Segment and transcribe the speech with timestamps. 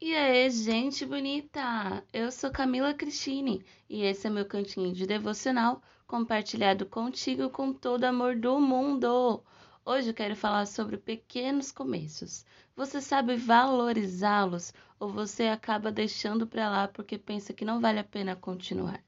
[0.00, 2.02] E aí, gente bonita!
[2.12, 8.04] Eu sou Camila Cristine e esse é meu cantinho de devocional compartilhado contigo com todo
[8.04, 9.42] amor do mundo.
[9.84, 12.44] Hoje eu quero falar sobre pequenos começos.
[12.74, 18.04] Você sabe valorizá-los ou você acaba deixando para lá porque pensa que não vale a
[18.04, 19.05] pena continuar?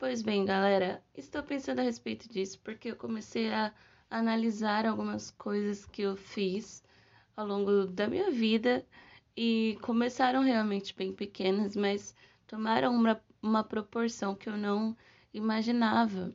[0.00, 3.70] Pois bem, galera, estou pensando a respeito disso porque eu comecei a
[4.08, 6.82] analisar algumas coisas que eu fiz
[7.36, 8.82] ao longo da minha vida
[9.36, 12.14] e começaram realmente bem pequenas, mas
[12.46, 14.96] tomaram uma, uma proporção que eu não
[15.34, 16.34] imaginava.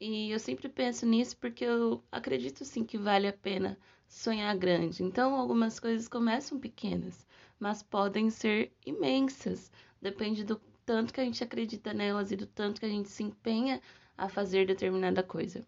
[0.00, 5.02] E eu sempre penso nisso porque eu acredito sim que vale a pena sonhar grande.
[5.02, 7.26] Então, algumas coisas começam pequenas,
[7.58, 9.72] mas podem ser imensas.
[10.00, 13.22] Depende do tanto que a gente acredita nelas e do tanto que a gente se
[13.22, 13.80] empenha
[14.16, 15.66] a fazer determinada coisa.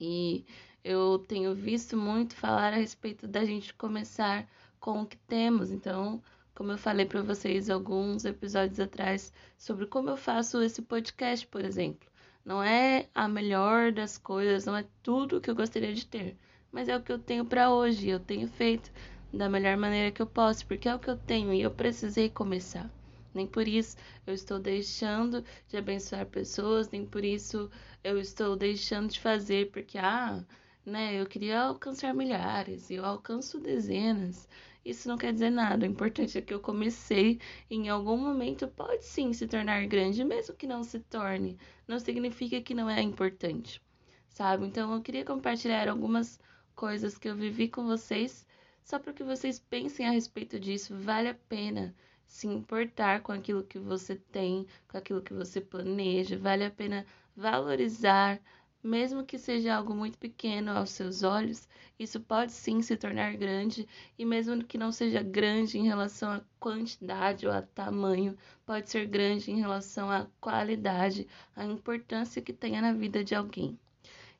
[0.00, 0.44] E
[0.84, 5.70] eu tenho visto muito falar a respeito da gente começar com o que temos.
[5.70, 6.22] Então,
[6.54, 11.64] como eu falei para vocês alguns episódios atrás sobre como eu faço esse podcast, por
[11.64, 12.08] exemplo.
[12.44, 16.36] Não é a melhor das coisas, não é tudo que eu gostaria de ter,
[16.70, 18.08] mas é o que eu tenho para hoje.
[18.08, 18.90] Eu tenho feito
[19.32, 22.30] da melhor maneira que eu posso, porque é o que eu tenho e eu precisei
[22.30, 22.95] começar.
[23.36, 27.70] Nem por isso eu estou deixando de abençoar pessoas, nem por isso
[28.02, 30.44] eu estou deixando de fazer, porque, ah,
[30.84, 34.48] né, eu queria alcançar milhares eu alcanço dezenas.
[34.84, 35.84] Isso não quer dizer nada.
[35.84, 40.54] O importante é que eu comecei em algum momento pode sim se tornar grande, mesmo
[40.54, 41.58] que não se torne.
[41.88, 43.82] Não significa que não é importante,
[44.28, 44.64] sabe?
[44.66, 46.38] Então eu queria compartilhar algumas
[46.74, 48.46] coisas que eu vivi com vocês,
[48.84, 50.94] só para que vocês pensem a respeito disso.
[50.96, 51.92] Vale a pena
[52.26, 57.06] se importar com aquilo que você tem, com aquilo que você planeja, vale a pena
[57.36, 58.40] valorizar,
[58.82, 61.68] mesmo que seja algo muito pequeno aos seus olhos,
[61.98, 66.40] isso pode sim se tornar grande, e mesmo que não seja grande em relação à
[66.60, 72.80] quantidade ou a tamanho, pode ser grande em relação à qualidade, à importância que tenha
[72.80, 73.78] na vida de alguém.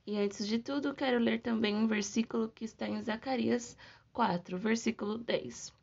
[0.07, 3.77] E antes de tudo, quero ler também um versículo que está em Zacarias
[4.13, 5.75] 4, versículo 10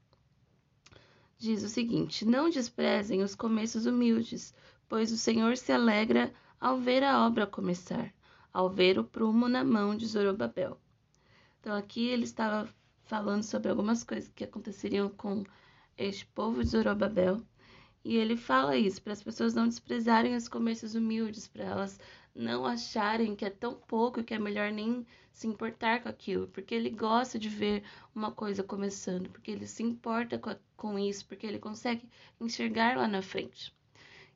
[1.44, 4.56] diz o seguinte: Não desprezem os começos humildes,
[4.88, 8.14] pois o Senhor se alegra ao ver a obra começar,
[8.54, 10.80] ao ver o prumo na mão de Zorobabel.
[11.60, 12.70] Então aqui ele estava
[13.04, 15.44] falando sobre algumas coisas que aconteceriam com
[15.98, 17.42] este povo de Zorobabel.
[18.04, 22.00] E ele fala isso para as pessoas não desprezarem os começos humildes, para elas
[22.36, 26.76] não acharem que é tão pouco que é melhor nem se importar com aquilo, porque
[26.76, 27.84] ele gosta de ver
[28.14, 32.08] uma coisa começando, porque ele se importa com, a, com isso, porque ele consegue
[32.40, 33.74] enxergar lá na frente.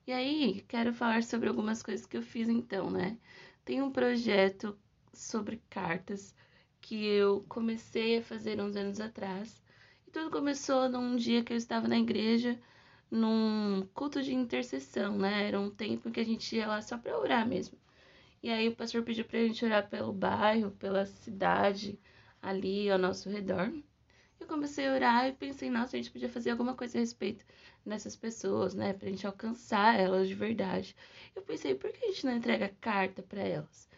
[0.05, 3.17] E aí, quero falar sobre algumas coisas que eu fiz então, né?
[3.66, 4.78] Tem um projeto
[5.13, 6.34] sobre cartas
[6.79, 9.61] que eu comecei a fazer uns anos atrás.
[10.07, 12.57] E tudo começou num dia que eu estava na igreja,
[13.12, 15.47] num culto de intercessão, né?
[15.47, 17.78] Era um tempo que a gente ia lá só para orar mesmo.
[18.41, 22.00] E aí o pastor pediu pra gente orar pelo bairro, pela cidade
[22.41, 23.72] ali ao nosso redor.
[24.40, 27.44] Eu comecei a orar e pensei, nossa, a gente podia fazer alguma coisa a respeito
[27.85, 28.94] dessas pessoas, né?
[28.94, 30.96] Pra gente alcançar elas de verdade.
[31.35, 33.90] Eu pensei, por que a gente não entrega carta para elas?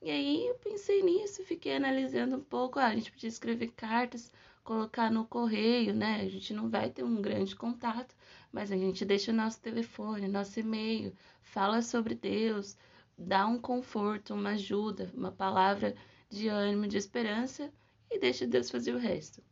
[0.00, 2.78] E aí eu pensei nisso, fiquei analisando um pouco.
[2.78, 6.20] Ah, a gente podia escrever cartas, colocar no correio, né?
[6.20, 8.14] A gente não vai ter um grande contato,
[8.52, 11.12] mas a gente deixa o nosso telefone, nosso e-mail,
[11.42, 12.76] fala sobre Deus,
[13.18, 15.94] dá um conforto, uma ajuda, uma palavra
[16.28, 17.72] de ânimo, de esperança
[18.10, 19.42] e deixa Deus fazer o resto.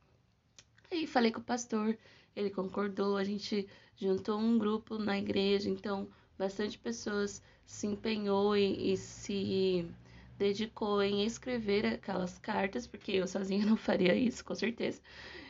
[0.91, 1.97] Aí falei com o pastor,
[2.35, 8.93] ele concordou, a gente juntou um grupo na igreja, então bastante pessoas se empenhou e,
[8.93, 9.87] e se
[10.41, 15.01] dedicou em escrever aquelas cartas, porque eu sozinha não faria isso, com certeza.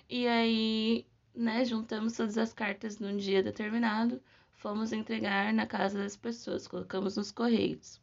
[0.09, 4.21] E aí, né, juntamos todas as cartas num dia determinado,
[4.53, 8.00] fomos entregar na casa das pessoas, colocamos nos correios.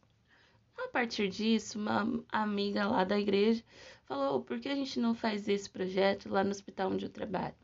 [0.78, 3.64] A partir disso, uma amiga lá da igreja
[4.06, 7.56] falou: por que a gente não faz esse projeto lá no hospital onde eu trabalho?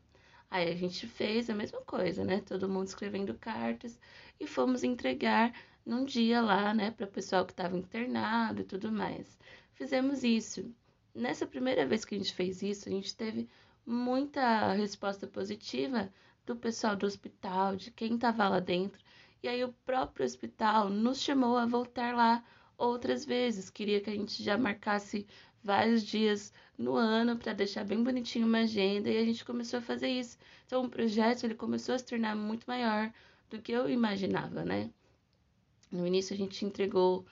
[0.50, 2.42] Aí a gente fez a mesma coisa, né?
[2.42, 3.98] Todo mundo escrevendo cartas
[4.38, 5.52] e fomos entregar
[5.84, 9.38] num dia lá, né, para o pessoal que estava internado e tudo mais.
[9.74, 10.72] Fizemos isso.
[11.14, 13.48] Nessa primeira vez que a gente fez isso, a gente teve
[13.86, 16.10] muita resposta positiva
[16.46, 19.02] do pessoal do hospital, de quem estava lá dentro.
[19.42, 22.42] E aí o próprio hospital nos chamou a voltar lá
[22.78, 23.70] outras vezes.
[23.70, 25.26] Queria que a gente já marcasse
[25.62, 29.82] vários dias no ano para deixar bem bonitinho uma agenda e a gente começou a
[29.82, 30.38] fazer isso.
[30.66, 33.12] Então o projeto ele começou a se tornar muito maior
[33.50, 34.90] do que eu imaginava, né?
[35.94, 37.24] No início a gente entregou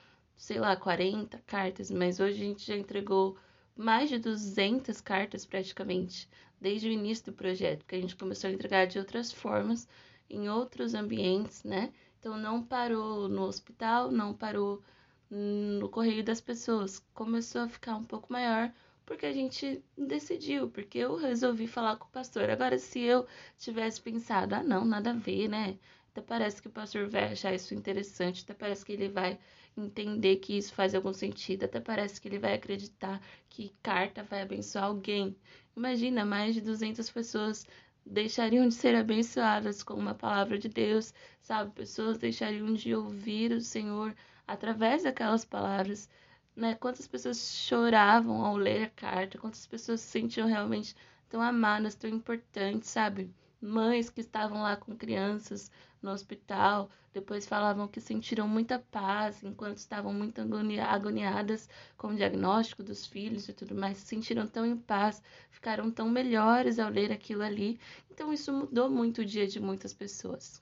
[0.42, 3.36] sei lá, 40 cartas, mas hoje a gente já entregou
[3.76, 6.28] mais de 200 cartas praticamente,
[6.60, 9.88] desde o início do projeto, que a gente começou a entregar de outras formas,
[10.28, 11.92] em outros ambientes, né?
[12.18, 14.82] Então não parou no hospital, não parou
[15.30, 18.72] no correio das pessoas, começou a ficar um pouco maior
[19.04, 22.48] porque a gente decidiu, porque eu resolvi falar com o pastor.
[22.48, 23.26] Agora, se eu
[23.58, 25.78] tivesse pensado, ah, não, nada a ver, né?
[26.12, 29.38] Até parece que o pastor vai achar isso interessante, até parece que ele vai
[29.76, 34.42] entender que isso faz algum sentido, até parece que ele vai acreditar que carta vai
[34.42, 35.34] abençoar alguém.
[35.76, 37.66] Imagina, mais de 200 pessoas
[38.04, 41.70] deixariam de ser abençoadas com uma palavra de Deus, sabe?
[41.72, 44.14] Pessoas deixariam de ouvir o Senhor
[44.46, 46.10] através daquelas palavras,
[46.54, 46.74] né?
[46.74, 50.94] Quantas pessoas choravam ao ler a carta, quantas pessoas se sentiam realmente
[51.28, 53.30] tão amadas, tão importantes, sabe?
[53.62, 55.70] Mães que estavam lá com crianças
[56.02, 62.82] no hospital, depois falavam que sentiram muita paz enquanto estavam muito agoniadas com o diagnóstico
[62.82, 67.12] dos filhos e tudo mais, se sentiram tão em paz, ficaram tão melhores ao ler
[67.12, 67.78] aquilo ali.
[68.10, 70.60] Então isso mudou muito o dia de muitas pessoas.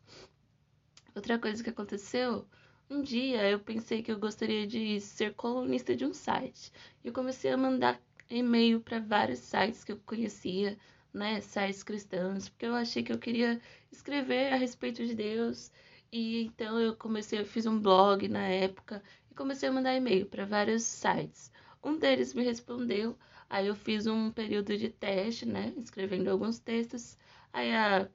[1.14, 2.47] Outra coisa que aconteceu,
[2.91, 6.70] um dia eu pensei que eu gostaria de ser colunista de um site.
[7.02, 7.99] Eu comecei a mandar
[8.29, 10.76] e-mail para vários sites que eu conhecia,
[11.12, 13.60] né, sites cristãos, porque eu achei que eu queria
[13.90, 15.70] escrever a respeito de Deus.
[16.12, 20.26] E então eu comecei, eu fiz um blog na época e comecei a mandar e-mail
[20.26, 21.52] para vários sites.
[21.82, 23.16] Um deles me respondeu,
[23.48, 27.16] aí eu fiz um período de teste, né, escrevendo alguns textos.
[27.52, 28.08] Aí a,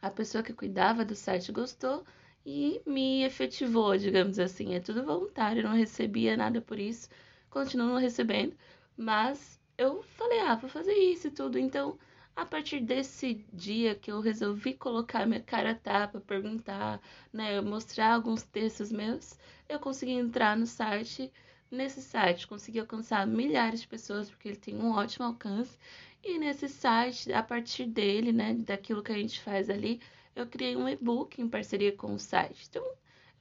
[0.00, 2.04] a pessoa que cuidava do site gostou
[2.44, 4.74] e me efetivou, digamos assim.
[4.74, 7.08] É tudo voluntário, não recebia nada por isso,
[7.50, 8.56] continuo não recebendo,
[8.96, 11.58] mas eu falei, ah, vou fazer isso e tudo.
[11.58, 11.98] Então,
[12.36, 17.00] a partir desse dia que eu resolvi colocar minha cara tapa, perguntar,
[17.32, 19.38] né, mostrar alguns textos meus,
[19.68, 21.32] eu consegui entrar no site.
[21.70, 25.78] Nesse site, consegui alcançar milhares de pessoas, porque ele tem um ótimo alcance.
[26.22, 30.00] E nesse site, a partir dele, né, daquilo que a gente faz ali,
[30.36, 32.66] eu criei um e-book em parceria com o site.
[32.68, 32.84] Então,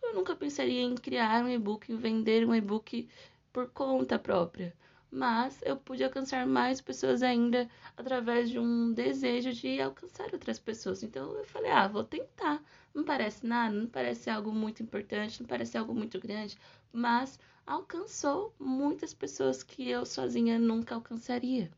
[0.04, 3.08] eu nunca pensaria em criar um e-book, em vender um e-book
[3.54, 4.74] por conta própria
[5.12, 11.04] mas eu pude alcançar mais pessoas ainda através de um desejo de alcançar outras pessoas.
[11.04, 12.64] Então eu falei, ah, vou tentar.
[12.94, 16.58] Não parece nada, não parece algo muito importante, não parece algo muito grande,
[16.94, 21.70] mas alcançou muitas pessoas que eu sozinha nunca alcançaria.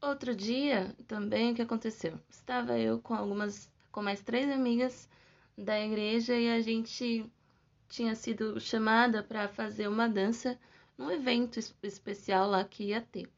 [0.00, 2.18] Outro dia, também o que aconteceu?
[2.28, 5.08] Estava eu com algumas, com mais três amigas
[5.56, 7.24] da igreja e a gente
[7.88, 10.58] tinha sido chamada para fazer uma dança
[10.96, 13.28] num evento especial lá que ia ter.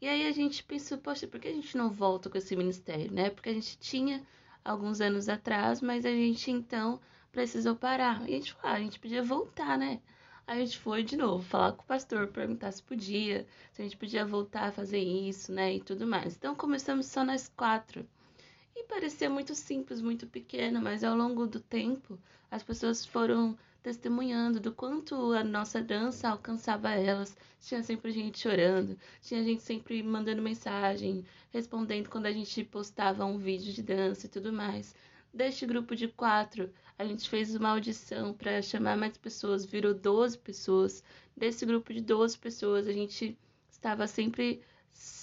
[0.00, 3.12] E aí a gente pensou, poxa, por que a gente não volta com esse ministério,
[3.12, 3.30] né?
[3.30, 4.24] Porque a gente tinha
[4.64, 7.00] alguns anos atrás, mas a gente então
[7.32, 8.20] precisou parar.
[8.28, 10.00] E a gente falou, ah, a gente podia voltar, né?
[10.46, 13.84] Aí a gente foi de novo falar com o pastor, perguntar se podia, se a
[13.84, 15.74] gente podia voltar a fazer isso, né?
[15.74, 16.36] E tudo mais.
[16.36, 18.06] Então começamos só nós quatro.
[18.74, 22.18] E parecia muito simples, muito pequeno, mas ao longo do tempo
[22.50, 23.58] as pessoas foram
[23.88, 27.34] testemunhando do quanto a nossa dança alcançava elas.
[27.58, 33.38] Tinha sempre gente chorando, tinha gente sempre mandando mensagem, respondendo quando a gente postava um
[33.38, 34.94] vídeo de dança e tudo mais.
[35.32, 40.36] Deste grupo de quatro, a gente fez uma audição para chamar mais pessoas, virou 12
[40.36, 41.02] pessoas.
[41.34, 43.38] Desse grupo de 12 pessoas, a gente
[43.70, 44.60] estava sempre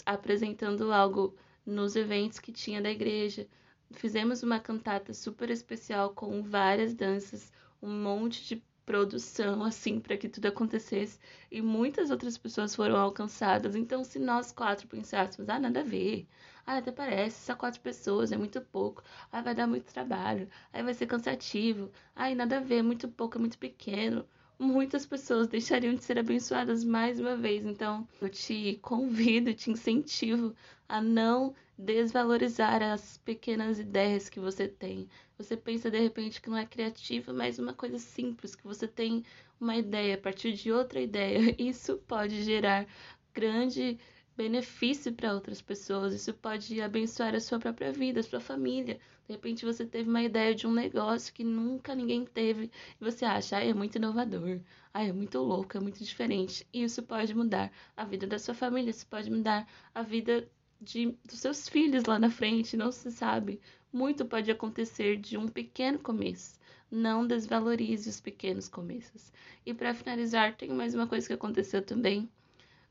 [0.04, 3.48] apresentando algo nos eventos que tinha da igreja.
[3.92, 7.52] Fizemos uma cantata super especial com várias danças,
[7.82, 11.20] um monte de produção assim para que tudo acontecesse.
[11.52, 13.76] E muitas outras pessoas foram alcançadas.
[13.76, 16.28] Então, se nós quatro pensássemos, ah, nada a ver,
[16.66, 20.84] ah, até parece, só quatro pessoas, é muito pouco, ah, vai dar muito trabalho, aí
[20.84, 24.28] vai ser cansativo, ah, nada a ver, é muito pouco, é muito pequeno.
[24.58, 27.66] Muitas pessoas deixariam de ser abençoadas mais uma vez.
[27.66, 30.56] Então, eu te convido, te incentivo
[30.88, 35.10] a não desvalorizar as pequenas ideias que você tem.
[35.38, 39.26] Você pensa de repente que não é criativo, mas uma coisa simples, que você tem
[39.60, 41.54] uma ideia a partir de outra ideia.
[41.62, 42.88] Isso pode gerar
[43.34, 43.98] grande
[44.38, 49.00] benefício para outras pessoas, isso pode abençoar a sua própria vida, a sua família.
[49.28, 53.26] De repente você teve uma ideia de um negócio que nunca ninguém teve e você
[53.26, 54.60] acha, ah, é muito inovador,
[54.94, 56.68] ah, é muito louco, é muito diferente.
[56.72, 60.48] E isso pode mudar a vida da sua família, isso pode mudar a vida
[60.80, 63.60] de, dos seus filhos lá na frente, não se sabe.
[63.92, 66.60] Muito pode acontecer de um pequeno começo.
[66.92, 69.32] Não desvalorize os pequenos começos.
[69.66, 72.30] E para finalizar, tem mais uma coisa que aconteceu também.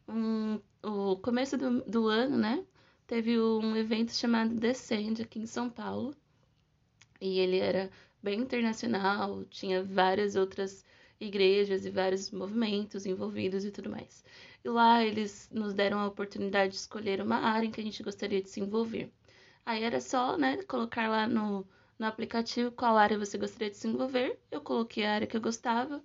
[0.09, 2.65] Um, o começo do, do ano, né?
[3.07, 6.15] Teve um evento chamado Descend aqui em São Paulo.
[7.25, 7.91] E ele era
[8.23, 10.85] bem internacional, tinha várias outras
[11.19, 14.23] igrejas e vários movimentos envolvidos e tudo mais.
[14.63, 18.03] E lá eles nos deram a oportunidade de escolher uma área em que a gente
[18.03, 19.11] gostaria de se envolver.
[19.65, 21.67] Aí era só, né, colocar lá no,
[21.99, 24.39] no aplicativo qual área você gostaria de se envolver.
[24.51, 26.05] Eu coloquei a área que eu gostava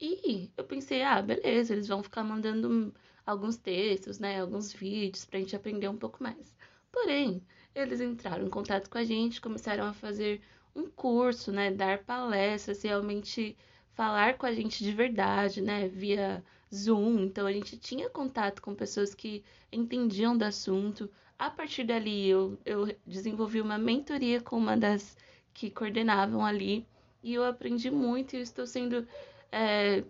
[0.00, 2.94] e eu pensei, ah, beleza, eles vão ficar mandando
[3.26, 6.56] alguns textos, né, alguns vídeos pra gente aprender um pouco mais.
[6.90, 7.42] Porém,
[7.74, 10.40] eles entraram em contato com a gente, começaram a fazer
[10.74, 13.56] um curso, né, dar palestras, realmente
[13.92, 17.20] falar com a gente de verdade, né, via Zoom.
[17.20, 21.10] Então a gente tinha contato com pessoas que entendiam do assunto.
[21.38, 25.16] A partir dali eu, eu desenvolvi uma mentoria com uma das
[25.52, 26.86] que coordenavam ali
[27.22, 29.06] e eu aprendi muito e estou sendo
[29.52, 30.04] é,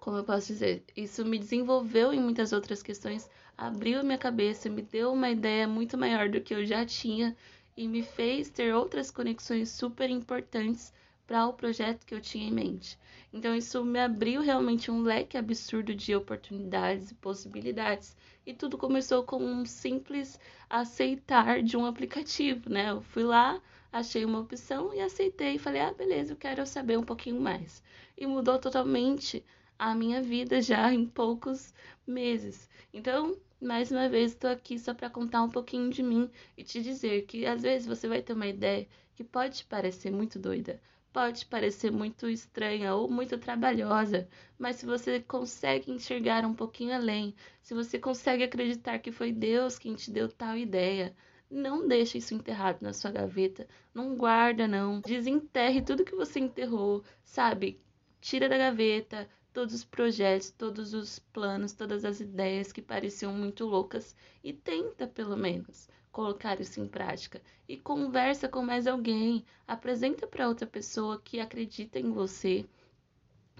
[0.00, 4.80] como eu posso dizer, isso me desenvolveu em muitas outras questões, abriu minha cabeça, me
[4.82, 7.36] deu uma ideia muito maior do que eu já tinha
[7.76, 10.92] e me fez ter outras conexões super importantes
[11.26, 12.98] para o projeto que eu tinha em mente.
[13.32, 18.16] Então isso me abriu realmente um leque absurdo de oportunidades e possibilidades.
[18.46, 22.90] E tudo começou com um simples aceitar de um aplicativo, né?
[22.90, 23.60] Eu fui lá,
[23.92, 27.82] achei uma opção e aceitei falei: "Ah, beleza, eu quero saber um pouquinho mais".
[28.16, 29.44] E mudou totalmente
[29.78, 31.72] a minha vida já em poucos
[32.06, 32.68] meses.
[32.92, 36.82] Então, mais uma vez, estou aqui só para contar um pouquinho de mim e te
[36.82, 40.80] dizer que às vezes você vai ter uma ideia que pode parecer muito doida,
[41.12, 47.34] pode parecer muito estranha ou muito trabalhosa, mas se você consegue enxergar um pouquinho além,
[47.62, 51.14] se você consegue acreditar que foi Deus quem te deu tal ideia,
[51.50, 57.02] não deixe isso enterrado na sua gaveta, não guarda não, desenterre tudo que você enterrou,
[57.24, 57.80] sabe?
[58.20, 63.66] Tira da gaveta, todos os projetos, todos os planos, todas as ideias que pareciam muito
[63.66, 67.42] loucas e tenta, pelo menos, colocar isso em prática.
[67.68, 72.64] E conversa com mais alguém, apresenta para outra pessoa que acredita em você.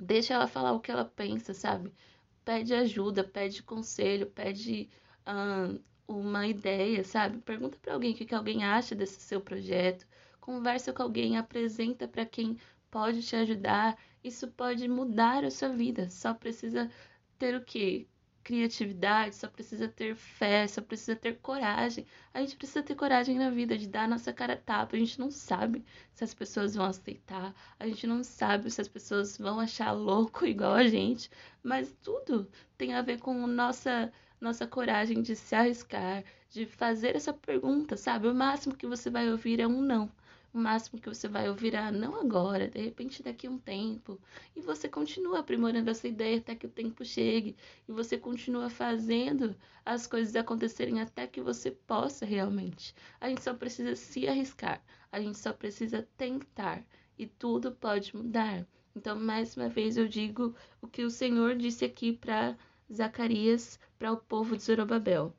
[0.00, 1.92] Deixa ela falar o que ela pensa, sabe?
[2.44, 4.88] Pede ajuda, pede conselho, pede
[6.06, 7.38] uma ideia, sabe?
[7.38, 10.06] Pergunta para alguém o que, que alguém acha desse seu projeto.
[10.40, 12.56] Conversa com alguém, apresenta para quem
[12.88, 16.10] pode te ajudar isso pode mudar a sua vida.
[16.10, 16.90] Só precisa
[17.38, 18.06] ter o quê?
[18.42, 22.06] Criatividade, só precisa ter fé, só precisa ter coragem.
[22.32, 24.96] A gente precisa ter coragem na vida de dar a nossa cara a tapa.
[24.96, 25.84] A gente não sabe
[26.14, 30.44] se as pessoas vão aceitar, a gente não sabe se as pessoas vão achar louco
[30.46, 31.30] igual a gente,
[31.62, 37.32] mas tudo tem a ver com nossa nossa coragem de se arriscar, de fazer essa
[37.32, 38.28] pergunta, sabe?
[38.28, 40.10] O máximo que você vai ouvir é um não.
[40.52, 44.18] O máximo que você vai ouvir é não agora, de repente daqui a um tempo.
[44.56, 47.54] E você continua aprimorando essa ideia até que o tempo chegue.
[47.86, 52.94] E você continua fazendo as coisas acontecerem até que você possa realmente.
[53.20, 54.82] A gente só precisa se arriscar.
[55.12, 56.82] A gente só precisa tentar.
[57.18, 58.66] E tudo pode mudar.
[58.96, 62.56] Então, mais uma vez, eu digo o que o Senhor disse aqui para
[62.92, 65.34] Zacarias, para o povo de Zorobabel.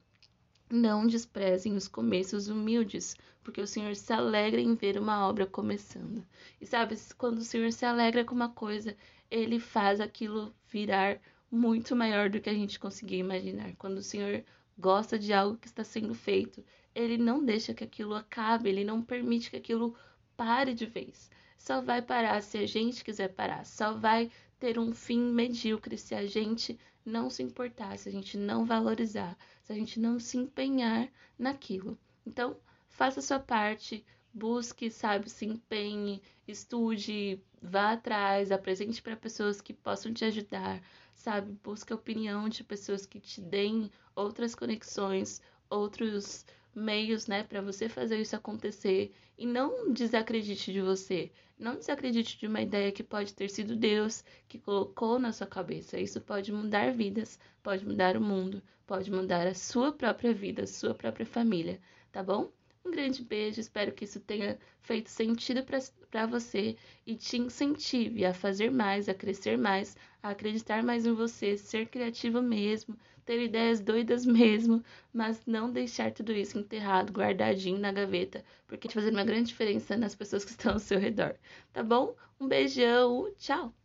[0.71, 6.23] Não desprezem os começos humildes, porque o Senhor se alegra em ver uma obra começando.
[6.61, 8.95] E sabe, quando o Senhor se alegra com uma coisa,
[9.31, 11.19] ele faz aquilo virar
[11.51, 13.75] muito maior do que a gente conseguia imaginar.
[13.77, 14.43] Quando o Senhor
[14.77, 19.01] gosta de algo que está sendo feito, ele não deixa que aquilo acabe, ele não
[19.01, 19.95] permite que aquilo
[20.37, 21.31] pare de vez.
[21.57, 26.13] Só vai parar se a gente quiser parar, só vai ter um fim medíocre se
[26.13, 30.37] a gente não se importar, se a gente não valorizar, se a gente não se
[30.37, 31.97] empenhar naquilo.
[32.25, 32.57] Então,
[32.89, 39.73] faça a sua parte, busque, sabe, se empenhe, estude, vá atrás, apresente para pessoas que
[39.73, 40.81] possam te ajudar,
[41.13, 41.51] sabe?
[41.63, 46.45] Busque a opinião de pessoas que te deem outras conexões, outros
[46.79, 51.31] meios, né, para você fazer isso acontecer e não desacredite de você.
[51.57, 55.99] Não desacredite de uma ideia que pode ter sido Deus que colocou na sua cabeça.
[55.99, 60.67] Isso pode mudar vidas, pode mudar o mundo, pode mudar a sua própria vida, a
[60.67, 61.79] sua própria família,
[62.11, 62.51] tá bom?
[62.89, 65.63] Um grande beijo, espero que isso tenha feito sentido
[66.09, 71.13] para você e te incentive a fazer mais, a crescer mais, a acreditar mais em
[71.13, 77.77] você, ser criativo mesmo, ter ideias doidas mesmo, mas não deixar tudo isso enterrado, guardadinho
[77.77, 81.35] na gaveta, porque te fazer uma grande diferença nas pessoas que estão ao seu redor.
[81.71, 82.15] Tá bom?
[82.39, 83.78] Um beijão, tchau!